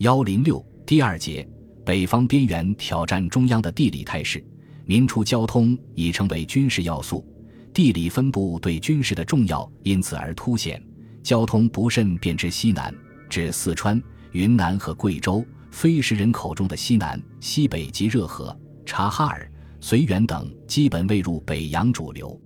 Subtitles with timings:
[0.00, 1.46] 幺零六第二节，
[1.84, 4.42] 北方边缘挑战中央的地理态势。
[4.86, 7.22] 明初交通已成为军事要素，
[7.74, 10.82] 地理分布对军事的重要因此而凸显。
[11.22, 12.94] 交通不慎便至西南，
[13.28, 14.02] 至四川、
[14.32, 15.44] 云南和贵州。
[15.70, 22.40] 非时人口中的西南、西北及热河、察哈尔、绥远等，基本未入北洋主流。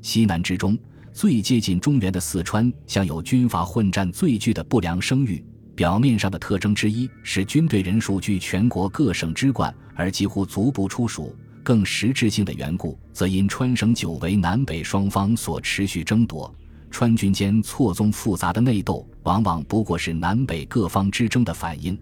[0.00, 0.74] 西南之中，
[1.12, 5.44] 最接近中原的四川，享有军阀混战最具的不良声誉。
[5.74, 11.34] 表面上的特征之一是军队人数居全国各省之冠，而几乎足不出蜀。
[11.64, 16.54] 更实质性的缘故，则因川省久为南北双方所持续争夺，
[16.90, 21.98] 川军间错综复杂的内斗，往往不过是南北各方之争的反应。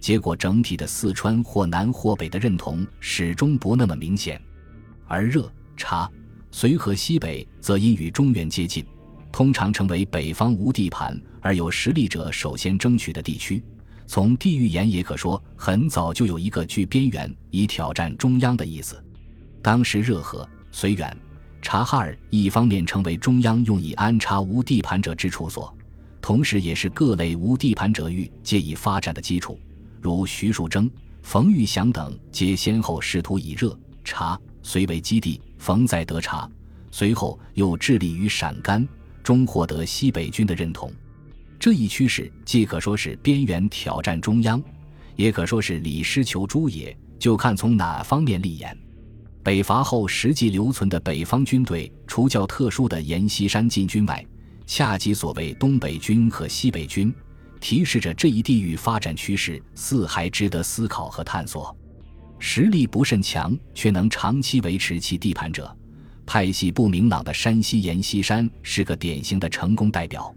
[0.00, 4.40] 结果，整体的四川或南或北的认同始终不那么明显，
[5.06, 6.10] 而热察
[6.50, 8.82] 绥和西北则因与中原接近，
[9.32, 13.64] 通常成为北方无地盘而有实力者首先争取的地区。
[14.06, 19.02] 从地域言也可说，很早就有一个据边缘以挑战中央的意思。
[19.62, 21.16] 当时热河、绥远、
[21.62, 25.74] 察哈尔一方面成为中央用以安插无地盘者之处所，
[26.20, 29.58] 同时也是各类无地盘者欲借以发展的基础。
[30.00, 30.90] 如徐树铮、
[31.22, 36.50] 冯玉祥等，皆先后试图以热察绥为基地，冯在得察，
[36.90, 38.86] 随后又致力于陕甘，
[39.22, 40.92] 终获得西北军的认同。
[41.58, 44.62] 这一趋势既可说是边缘挑战中央，
[45.16, 48.76] 也可说是李师求诸也，就看从哪方面立言。
[49.42, 54.24] 北伐后实际留存的北方军队，除较特殊的阎锡山进军外，
[54.66, 57.12] 恰即所谓东北军和西北军。
[57.60, 61.76] 提示着这一地域发展趋势似还值得思考和探索。
[62.40, 65.72] 实力不甚强却能长期维持其地盘者，
[66.26, 70.34] 派系不明朗的山西阎锡山是个典型的成功代表。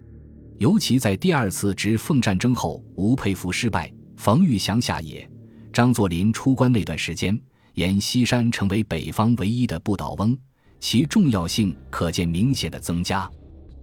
[0.58, 5.30] 尤其在第二次直奉战争后，吴佩孚失败，冯玉祥下野，
[5.72, 7.39] 张作霖出关那段时间，
[7.73, 10.38] 阎锡山成为北方唯一的不倒翁，
[10.80, 13.30] 其重要性可见明显的增加。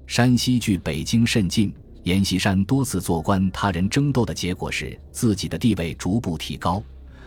[0.06, 1.72] 山西距北京甚近。
[2.04, 6.82] 阎锡山多次做官，他人争斗的结果是自己的地位逐步提高，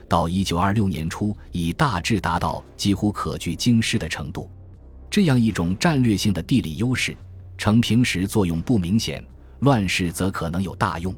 [0.09, 4.49] 到一九二六年初，已大致达到几乎可据京师的程度。
[5.15, 7.15] 这样一种战略性的地理优势，
[7.57, 9.25] 成平时作用不明显，
[9.59, 11.15] 乱世则可能有大用。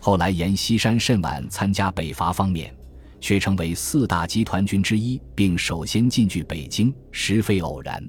[0.00, 2.74] 后来阎锡山甚晚参加北伐方面，
[3.20, 8.02] 却成为四大集团军之一，并首先进据北京，实非偶然。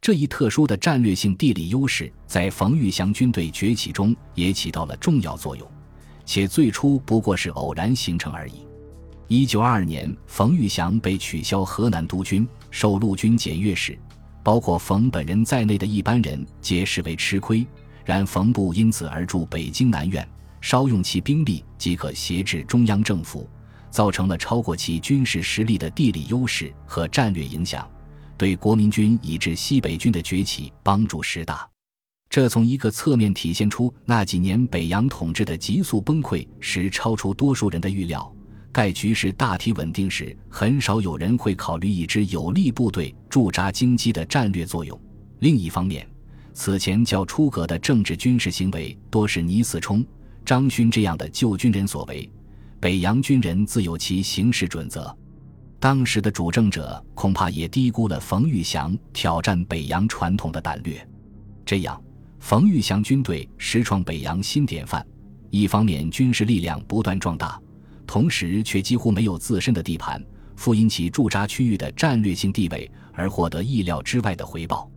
[0.00, 5.70] 这一特殊的战略性地理优势，在冯玉祥军队崛起中也起到了重要作用，
[6.24, 8.66] 且最初不过是偶然形成而已。
[9.28, 13.96] 一九二二年，冯玉祥被取消河南督军，受陆军检阅使，
[14.46, 17.66] 包括冯本人在内的一般人皆视为吃亏。
[18.04, 20.24] 然冯部因此而驻北京南苑，
[20.60, 23.50] 稍用其兵力即可挟制中央政府，
[23.90, 27.90] 造成了超过其军事实力的地理优势和战略影响。
[28.38, 31.68] 对国民军以至西北军的崛起帮助实大，
[32.30, 38.32] 这从一个侧面体现出那几年北洋统治的急速崩溃时超出多数人的预料。
[38.76, 45.00] 盖局势大体稳定时，很少有人会考虑一支有力部队驻扎京畿的战略作用。
[45.38, 46.06] 另一方面，
[46.52, 50.04] 此前较出格的政治军事行为多是倪嗣冲、
[50.44, 52.30] 张勋这样的旧军人所为，
[52.78, 55.16] 北洋军人自有其行事准则。
[55.80, 61.02] 当时的主政者恐怕也低估了冯玉祥挑战北洋传统的胆略，
[61.64, 61.98] 这样，
[62.40, 65.02] 冯玉祥军队实创北洋新典范。
[65.48, 67.58] 一方面军事力量不断壮大，
[68.06, 70.24] 同时却几乎没有自身的地盘，
[70.54, 74.90] 复因其驻扎区域的战略性地位而获得意料之外的回报。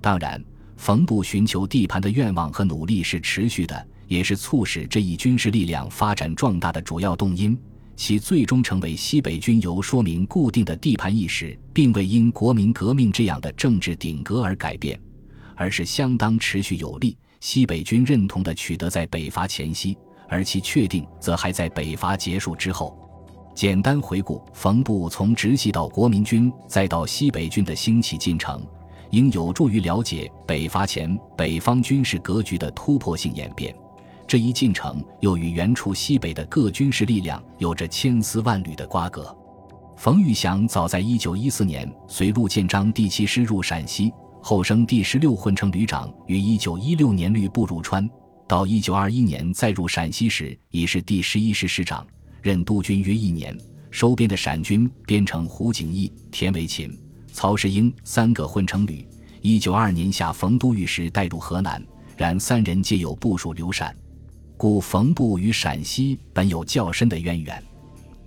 [0.00, 0.42] 当然，
[0.76, 7.58] 冯部寻求地盘的愿望和努力是持续的，也是促使这一军事力量发展壮大的主要动因。
[7.96, 14.96] 其最终成为西北军由说明固定的地盘意识，并未因国民革命这样的政治顶格而改变，
[15.56, 17.18] 而是相当持续有力。
[17.40, 22.96] 西北军认同的取得在北伐前夕，而其确定则还在北伐结束之后。
[23.54, 28.64] 简单回顾冯部从直系到国民军再到西北军的兴起进程，
[29.10, 33.74] 应有助于了解北伐前北方军事格局的突破性演变。
[34.28, 39.36] 这一进程又与原处西北的各军事力量有着千丝万缕的瓜葛。
[39.96, 48.08] 冯玉祥早在1914年随陆建章第七师入陕西，后升第十六混成旅长，于1916年率部入川，
[48.48, 52.06] 到1921年再入陕西时已是第十一师师长，
[52.40, 53.54] 任督军约一年。
[53.90, 56.98] 收编的陕军编成胡景翼、田维勤、
[57.30, 59.06] 曹世英三个混成旅。
[59.42, 61.82] 1922年夏，冯都御史带入河南，
[62.16, 63.94] 然三人皆有部署刘禅。
[64.56, 67.62] 故冯部与陕西本有较深的渊源。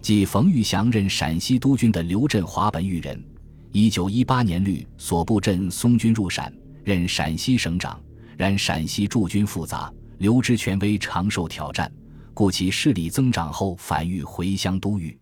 [0.02, 3.24] 即冯玉祥任陕西督军的刘振华本玉人，
[3.72, 6.54] 一九一八年率所部镇松军入陕，
[6.84, 8.00] 任陕西省长。
[8.38, 11.92] 然陕西驻军复杂，刘之权威常受挑战，
[12.32, 15.20] 故其势力增长后反欲回乡都御。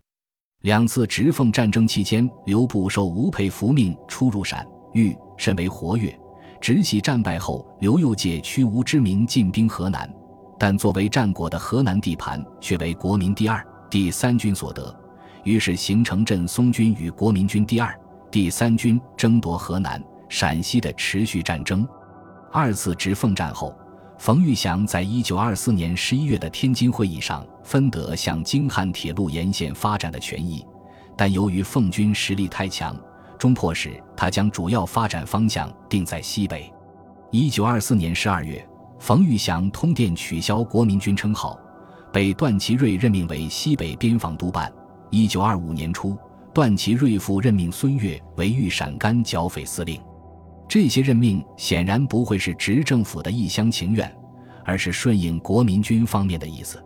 [0.60, 4.62] 两次直奉战争期间，刘部受吴佩孚命出入陕
[4.92, 6.14] 豫，甚为活跃。
[6.60, 10.06] 直系战败后，刘又借屈吴之名进兵河南，
[10.58, 14.94] 但作为战果的河南地盘却为国民第二、第三军所得，
[15.44, 17.98] 于是形成镇松军与国民军第二、
[18.30, 19.98] 第三军争夺河南、
[20.28, 21.88] 陕西的持续战争。
[22.52, 23.74] 二次直奉战后，
[24.20, 30.62] 冯玉祥在一九二四年十一月的天津会议上分得向京汉铁路沿线发展的权益，
[31.16, 32.94] 但由于奉军实力太强，
[33.38, 36.70] 终迫使他将主要发展方向定在西北。
[37.30, 38.62] 一九二四年十二月，
[38.98, 41.58] 冯玉祥通电取消国民军称号，
[42.12, 44.70] 被段祺瑞任命为西北边防督办。
[45.08, 46.14] 一九二五年初，
[46.52, 49.98] 段祺瑞复任命孙岳为豫陕甘剿匪司令。
[50.70, 54.08] 这些任命显然不会是执政府的一厢情愿，
[54.64, 56.80] 而是顺应国民军方面的意思。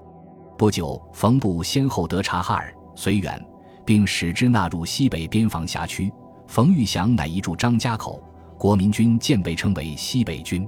[0.57, 3.39] 不久，冯部先后得察哈尔、绥远，
[3.85, 6.11] 并使之纳入西北边防辖区。
[6.47, 8.23] 冯玉祥乃移驻张家口，
[8.57, 10.67] 国民军渐被称为西北军。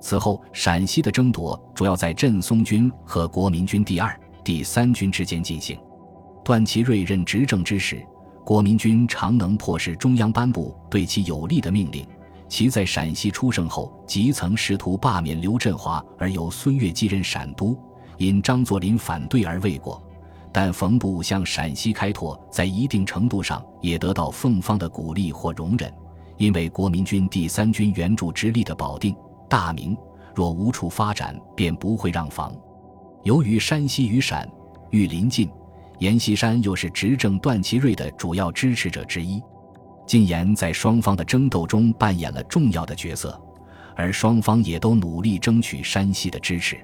[0.00, 5.76] 此后，陕西的争夺主要在镇松军和国民军第二、第三军之间进行。
[6.44, 8.00] 段祺瑞任执政之时，
[8.44, 12.06] 国民军常能迫使中央颁布对其有利的命令。
[12.54, 17.76] 其在陕西出生后，即曾试图罢免刘振华，而由孙岳继任陕都，
[18.16, 20.00] 因张作霖反对而未果。
[20.52, 25.92] 但冯部向陕西开拓，在一定程度上也得到奉方的鼓励或容忍，
[26.36, 29.16] 因为国民军第三军援助之力的保定、
[29.50, 29.96] 大名，
[30.32, 32.54] 若无处发展，便不会让防。
[33.24, 34.48] 由于山西与陕
[34.90, 35.50] 豫临近，
[35.98, 39.42] 阎锡山又是执政段祺瑞的主要支持者之一。
[40.06, 43.40] 晋言在双方的争斗中扮演了重要的角色，
[43.96, 46.78] 而双方也都努力争取山西的支持。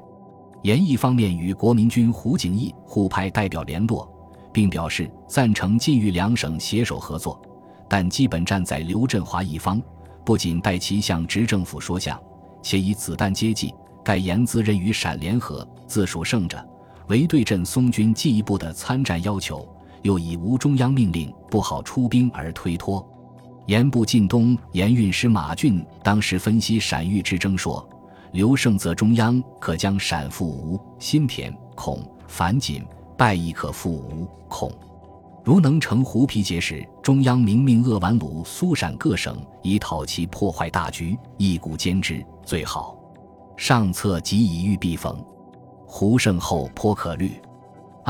[0.62, 4.10] 严一方面与国民军胡景翼互派代表联络，
[4.52, 7.40] 并表示赞成晋豫两省携手合作，
[7.88, 9.80] 但基本站在刘振华一方。
[10.24, 12.20] 不仅代其向执政府说项，
[12.62, 13.74] 且以子弹接济。
[14.02, 16.66] 盖言自任与陕联合，自属胜者，
[17.08, 19.68] 唯对阵松军进一步的参战要求。
[20.02, 23.06] 又以无中央命令不好出兵而推脱。
[23.66, 27.86] 严部晋东盐运使马俊当时分析陕豫之争说
[28.32, 32.84] ：“刘胜则中央可将陕复吴、新田、孔、樊锦
[33.16, 34.72] 败亦可复吴、孔。
[35.44, 42.96] 如能成胡皮结时，中央明命鄂皖鲁苏陕各省以讨其破坏大局，一鼓兼之最好。
[43.56, 45.16] 上策即以欲必逢。
[45.86, 47.32] 胡胜后颇可虑。”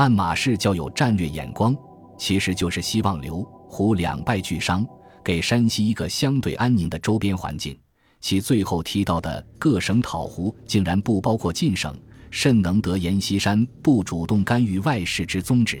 [0.01, 1.77] 按马氏较有战略眼光，
[2.17, 4.83] 其实就是希望刘胡两败俱伤，
[5.23, 7.77] 给山西一个相对安宁的周边环境。
[8.19, 11.95] 其最后提到的各省讨胡，竟然不包括晋省，
[12.31, 15.79] 甚能得阎锡山不主动干预外事之宗旨。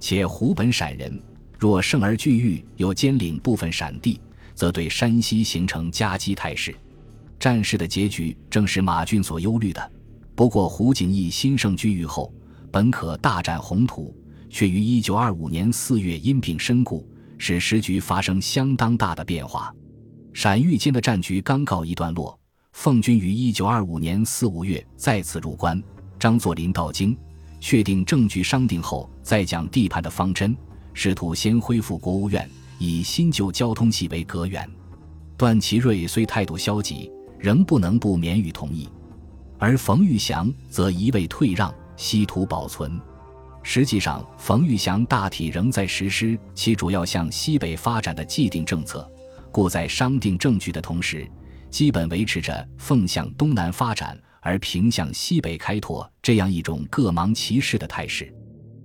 [0.00, 1.22] 且胡本陕人，
[1.56, 4.20] 若胜而拒豫，又兼领部分陕地，
[4.56, 6.74] 则对山西形成夹击态势。
[7.38, 9.92] 战事的结局正是马俊所忧虑的。
[10.34, 12.34] 不过胡景翼新胜居豫后。
[12.74, 14.12] 本可大展宏图，
[14.50, 17.08] 却于一九二五年四月因病身故，
[17.38, 19.72] 使时局发生相当大的变化。
[20.32, 22.36] 陕豫间的战局刚告一段落，
[22.72, 25.80] 奉军于一九二五年四五月再次入关。
[26.18, 27.16] 张作霖到京，
[27.60, 30.56] 确定政局商定后，再讲地盘的方针，
[30.94, 34.68] 试图先恢复国务院，以新旧交通系为隔远。
[35.36, 37.08] 段祺瑞虽态度消极，
[37.38, 38.88] 仍不能不免予同意，
[39.60, 41.72] 而冯玉祥则一味退让。
[41.96, 43.00] 稀土保存，
[43.62, 49.10] 实际上，冯玉祥大体仍在实施其主要向西北发展的既定政策，
[49.50, 51.26] 故在商定政局的同时，
[51.70, 58.32] 基本维持着奉向东南发展而平向西北开拓这样一种各忙其事的态势。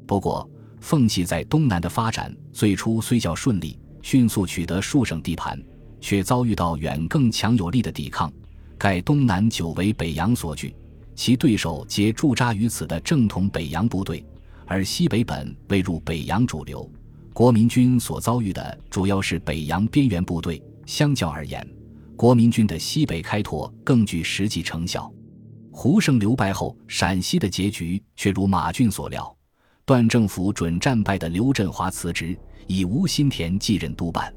[0.08, 0.50] 不过，
[0.80, 5.62] 奉系在东南的发展最初虽较顺利，迅速取得数省地盘，
[6.00, 8.32] 却遭遇到远更强有力的抵抗。
[8.78, 10.74] 盖东南久为北洋所据。
[11.20, 14.26] 其对手皆驻扎于此的正统北洋部队，
[14.66, 16.90] 而西北本未入北洋主流。
[17.34, 20.64] 国民军所遭遇的主要是北洋边缘部队。
[20.86, 21.68] 相较而言，
[22.16, 25.14] 国民军的西北开拓更具实际成效。
[25.72, 29.36] 胡胜刘败后，陕西的结局却如马俊所料：
[29.84, 34.34] 段政府准战败的刘振华辞职，以吴新田继任督办。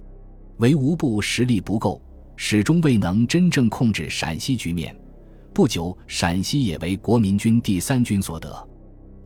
[0.57, 2.03] 唯吴部实力不够，
[2.35, 4.93] 始终未能真正控制陕西局面。
[5.55, 8.69] 不久，陕西也为国民军第三军所得。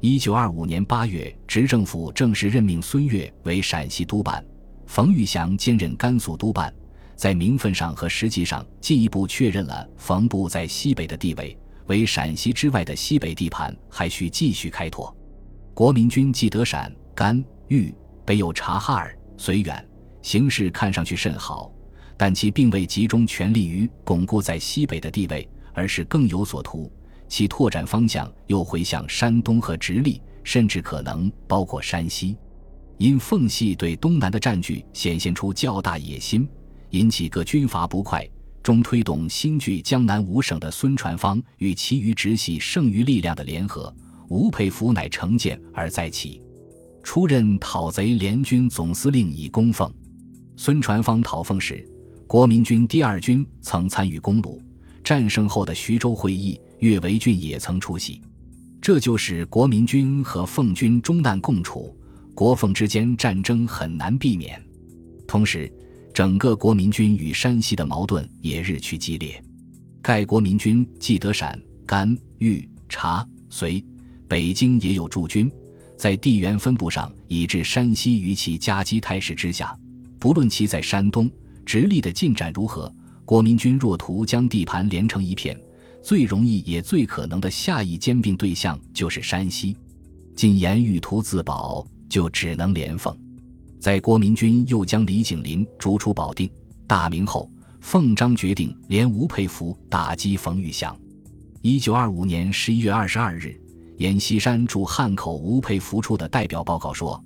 [0.01, 4.45] 一九二五年八月，执政府正式任命孙岳为陕西督办，
[4.87, 6.73] 冯玉祥兼任甘肃督办。
[7.15, 11.57] 在名分上和实际上进一步确认了冯部在西北的地位。
[11.87, 15.17] 为陕西之外的西北地盘还需继续开拓。
[15.73, 19.89] 国民军既得陕、甘、豫，北有察哈尔、绥远，
[20.23, 21.71] 形势看上去甚好，
[22.17, 26.91] 但其并未集中全力于巩固在西北的地位，而是更有所图。
[27.29, 32.37] 其拓展方向又回向山东和直隶，甚至可能包括山西。
[32.99, 36.49] 因奉系对东南的占据显现出较大野心。
[36.91, 38.27] 引起各军阀不快，
[38.63, 43.95] 终推动新据江南五省的孙传芳与其余直系剩余力量的联合，
[44.29, 46.41] 吴佩孚乃成建而再起，
[47.03, 49.93] 出任讨贼联军总司令以供奉。
[50.57, 51.87] 孙传芳讨奉时，
[52.27, 54.63] 国民军第二军曾参与攻鲁，
[55.07, 58.21] 战胜后的徐州会议，岳维俊也曾出席。
[58.83, 61.97] 这就使国民军和奉军终难共处，
[62.35, 64.61] 国奉之间战争很难避免。
[65.25, 65.73] 同时。
[66.17, 69.39] 整个国民军与山西的矛盾也日趋激烈。
[70.01, 73.85] 盖国民军既得陕、甘、豫、察、绥，
[74.27, 75.53] 北京也有驻军，
[75.99, 79.79] 在地缘分布上已至山西于其夹击态势之下。
[80.19, 81.31] 不论其在山东、
[81.67, 82.91] 直隶的进展如何，
[83.27, 85.61] 国民军若图将地盘连成一片，
[86.01, 89.77] 最容易也最可能的下一兼并对象就是山西。
[90.37, 93.15] 晋言欲图自保，就只能连奉。
[93.81, 96.49] 在国民军又将李景林逐出保定、
[96.87, 100.97] 大明后，奉章决定连吴佩孚打击冯玉祥。
[101.63, 103.61] 一九二五年十一月二十二日，
[103.99, 107.21] 阎锡山驻汉口吴佩孚处的代表报告说：“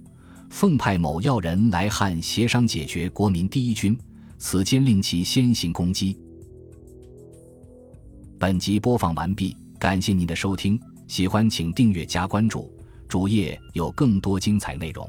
[0.49, 3.99] 奉派某要人来汉协商解决国民第一军，
[4.41, 6.19] 此间令其先行攻击。”
[8.41, 12.73] 本集播放完毕，感谢您的收听，喜欢请订阅加关注，
[13.07, 15.09] 主页有更多精彩内容。